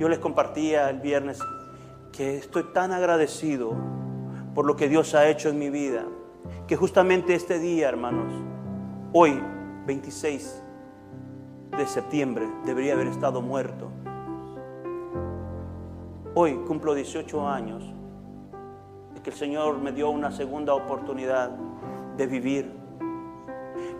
[0.00, 1.38] Yo les compartía el viernes
[2.12, 3.74] que estoy tan agradecido
[4.56, 6.04] por lo que Dios ha hecho en mi vida,
[6.66, 8.32] que justamente este día, hermanos,
[9.12, 9.40] hoy,
[9.86, 10.62] 26
[11.78, 13.88] de septiembre, debería haber estado muerto.
[16.34, 17.95] Hoy cumplo 18 años
[19.26, 21.50] que el Señor me dio una segunda oportunidad
[22.16, 22.72] de vivir.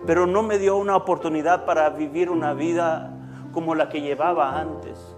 [0.07, 3.12] Pero no me dio una oportunidad para vivir una vida
[3.53, 5.16] como la que llevaba antes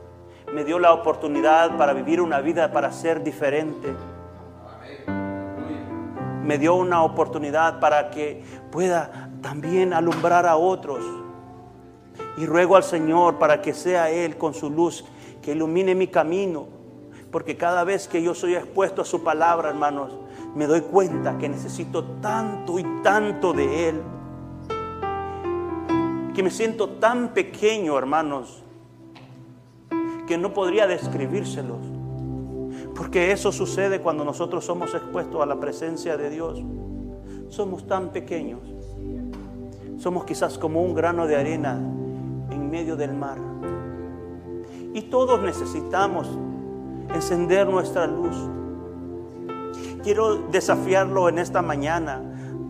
[0.52, 3.94] me dio la oportunidad para vivir una vida para ser diferente.
[6.42, 11.04] Me dio una oportunidad para que pueda también alumbrar a otros.
[12.38, 15.04] Y ruego al Señor para que sea Él con su luz
[15.42, 16.77] que ilumine mi camino.
[17.30, 20.12] Porque cada vez que yo soy expuesto a su palabra, hermanos,
[20.54, 24.02] me doy cuenta que necesito tanto y tanto de Él.
[26.34, 28.62] Que me siento tan pequeño, hermanos
[30.28, 31.78] que no podría describírselos.
[32.94, 36.62] Porque eso sucede cuando nosotros somos expuestos a la presencia de Dios.
[37.48, 38.60] Somos tan pequeños.
[39.96, 41.80] Somos quizás como un grano de arena
[42.50, 43.38] en medio del mar.
[44.92, 46.28] Y todos necesitamos
[47.14, 48.36] encender nuestra luz.
[50.02, 52.22] Quiero desafiarlo en esta mañana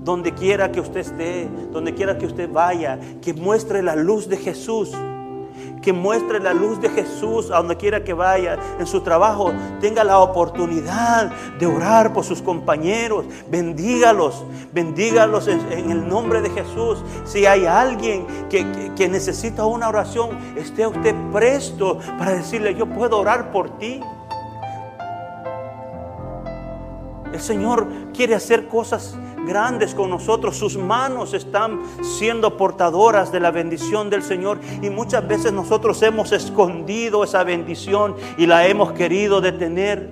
[0.02, 4.38] donde quiera que usted esté, donde quiera que usted vaya, que muestre la luz de
[4.38, 4.94] Jesús
[5.82, 10.04] que muestre la luz de Jesús a donde quiera que vaya, en su trabajo, tenga
[10.04, 17.02] la oportunidad de orar por sus compañeros, bendígalos, bendígalos en, el nombre de Jesús.
[17.24, 23.18] Si hay alguien que, que necesita una oración, esté usted presto para decirle, yo puedo
[23.18, 24.00] orar por ti.
[27.32, 29.16] El Señor quiere hacer cosas
[29.46, 30.56] grandes con nosotros.
[30.56, 34.58] Sus manos están siendo portadoras de la bendición del Señor.
[34.82, 40.10] Y muchas veces nosotros hemos escondido esa bendición y la hemos querido detener.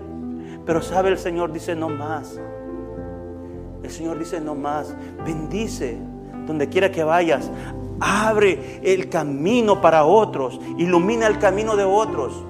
[0.65, 2.39] Pero sabe el Señor dice no más.
[3.83, 4.95] El Señor dice no más.
[5.25, 5.99] Bendice
[6.47, 7.51] donde quiera que vayas.
[7.99, 12.45] abre el camino para otros, ilumina el camino de otros.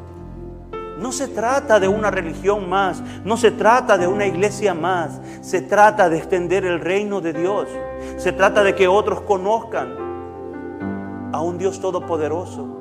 [0.99, 5.61] No se trata de una religión más, no se trata de una iglesia más, se
[5.61, 7.69] trata de extender el reino de Dios,
[8.17, 12.81] se trata de que otros conozcan a un Dios todopoderoso.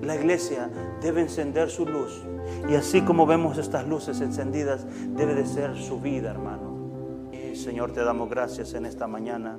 [0.00, 0.70] La iglesia
[1.00, 2.22] debe encender su luz
[2.68, 7.30] y así como vemos estas luces encendidas, debe de ser su vida, hermano.
[7.32, 9.58] Y Señor, te damos gracias en esta mañana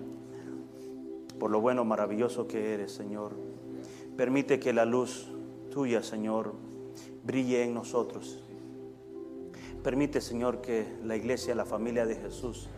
[1.41, 3.31] por lo bueno, maravilloso que eres, Señor.
[4.21, 5.25] Permite que la luz
[5.71, 6.53] tuya, Señor,
[7.23, 8.37] brille en nosotros.
[9.83, 12.69] Permite, Señor, que la iglesia, la familia de Jesús,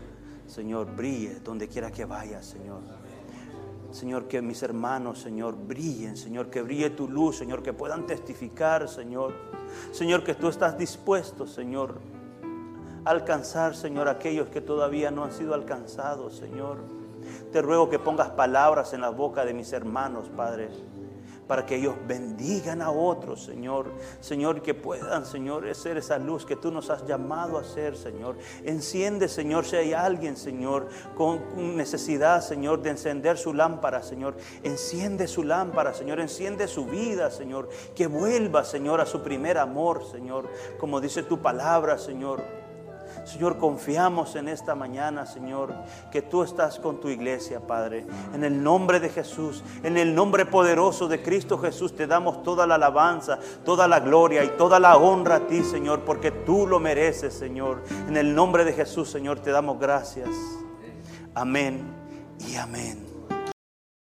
[0.47, 2.79] Señor, brille donde quiera que vaya, Señor.
[3.91, 8.87] Señor, que mis hermanos, Señor, brillen, Señor, que brille tu luz, Señor, que puedan testificar,
[8.87, 9.33] Señor.
[9.91, 11.99] Señor, que tú estás dispuesto, Señor,
[13.03, 16.77] a alcanzar, Señor, aquellos que todavía no han sido alcanzados, Señor.
[17.51, 20.69] Te ruego que pongas palabras en la boca de mis hermanos, Padre
[21.47, 23.91] para que ellos bendigan a otros, Señor.
[24.19, 28.37] Señor, que puedan, Señor, ser esa luz que tú nos has llamado a ser, Señor.
[28.63, 34.35] Enciende, Señor, si hay alguien, Señor, con necesidad, Señor, de encender su lámpara, Señor.
[34.63, 36.19] Enciende su lámpara, Señor.
[36.19, 37.69] Enciende su vida, Señor.
[37.95, 40.49] Que vuelva, Señor, a su primer amor, Señor.
[40.79, 42.62] Como dice tu palabra, Señor.
[43.25, 45.73] Señor, confiamos en esta mañana, Señor,
[46.11, 48.05] que tú estás con tu iglesia, Padre.
[48.33, 52.67] En el nombre de Jesús, en el nombre poderoso de Cristo Jesús, te damos toda
[52.67, 56.79] la alabanza, toda la gloria y toda la honra a ti, Señor, porque tú lo
[56.79, 57.83] mereces, Señor.
[58.07, 60.29] En el nombre de Jesús, Señor, te damos gracias.
[61.33, 61.83] Amén
[62.47, 63.02] y amén.